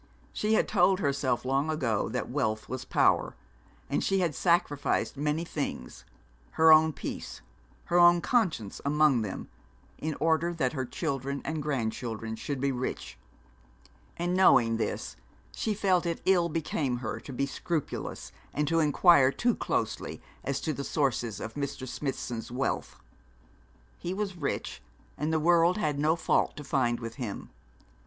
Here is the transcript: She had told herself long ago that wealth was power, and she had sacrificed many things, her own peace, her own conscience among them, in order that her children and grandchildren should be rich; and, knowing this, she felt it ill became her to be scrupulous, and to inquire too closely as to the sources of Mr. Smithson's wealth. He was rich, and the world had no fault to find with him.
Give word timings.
She 0.33 0.55
had 0.55 0.67
told 0.67 0.99
herself 0.99 1.45
long 1.45 1.69
ago 1.69 2.09
that 2.09 2.27
wealth 2.27 2.67
was 2.67 2.85
power, 2.85 3.35
and 3.87 4.03
she 4.03 4.19
had 4.19 4.33
sacrificed 4.33 5.15
many 5.15 5.45
things, 5.45 6.05
her 6.53 6.73
own 6.73 6.91
peace, 6.91 7.41
her 7.83 7.99
own 7.99 8.19
conscience 8.19 8.81
among 8.83 9.21
them, 9.21 9.47
in 9.99 10.15
order 10.19 10.55
that 10.55 10.73
her 10.73 10.85
children 10.87 11.39
and 11.45 11.61
grandchildren 11.61 12.35
should 12.35 12.59
be 12.59 12.71
rich; 12.71 13.19
and, 14.17 14.33
knowing 14.35 14.77
this, 14.77 15.17
she 15.55 15.75
felt 15.75 16.07
it 16.07 16.19
ill 16.25 16.49
became 16.49 16.97
her 16.97 17.19
to 17.19 17.31
be 17.31 17.45
scrupulous, 17.45 18.31
and 18.55 18.67
to 18.67 18.79
inquire 18.79 19.31
too 19.31 19.53
closely 19.53 20.19
as 20.43 20.59
to 20.61 20.73
the 20.73 20.83
sources 20.83 21.39
of 21.39 21.53
Mr. 21.53 21.87
Smithson's 21.87 22.49
wealth. 22.49 22.99
He 23.99 24.15
was 24.15 24.35
rich, 24.35 24.81
and 25.15 25.31
the 25.31 25.39
world 25.39 25.77
had 25.77 25.99
no 25.99 26.15
fault 26.15 26.57
to 26.57 26.63
find 26.63 26.99
with 26.99 27.17
him. 27.21 27.51